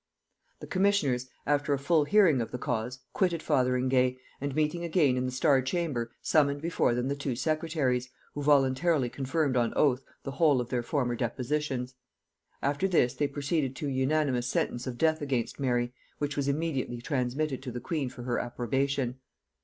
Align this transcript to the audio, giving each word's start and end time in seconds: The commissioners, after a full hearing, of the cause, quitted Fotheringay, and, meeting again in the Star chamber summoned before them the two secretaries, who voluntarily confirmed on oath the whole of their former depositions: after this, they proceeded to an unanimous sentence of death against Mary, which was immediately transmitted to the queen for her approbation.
The 0.61 0.65
commissioners, 0.65 1.27
after 1.45 1.75
a 1.75 1.77
full 1.77 2.05
hearing, 2.05 2.41
of 2.41 2.49
the 2.49 2.57
cause, 2.57 3.01
quitted 3.13 3.43
Fotheringay, 3.43 4.17
and, 4.41 4.55
meeting 4.55 4.83
again 4.83 5.15
in 5.15 5.27
the 5.27 5.31
Star 5.31 5.61
chamber 5.61 6.09
summoned 6.23 6.59
before 6.59 6.95
them 6.95 7.07
the 7.07 7.15
two 7.15 7.35
secretaries, 7.35 8.09
who 8.33 8.41
voluntarily 8.41 9.09
confirmed 9.09 9.55
on 9.55 9.73
oath 9.75 10.03
the 10.23 10.31
whole 10.31 10.59
of 10.59 10.69
their 10.69 10.81
former 10.81 11.13
depositions: 11.13 11.93
after 12.63 12.87
this, 12.87 13.13
they 13.13 13.27
proceeded 13.27 13.75
to 13.75 13.89
an 13.89 13.93
unanimous 13.93 14.47
sentence 14.47 14.87
of 14.87 14.97
death 14.97 15.21
against 15.21 15.59
Mary, 15.59 15.93
which 16.17 16.35
was 16.35 16.47
immediately 16.47 16.99
transmitted 16.99 17.61
to 17.61 17.71
the 17.71 17.79
queen 17.79 18.09
for 18.09 18.23
her 18.23 18.39
approbation. 18.39 19.19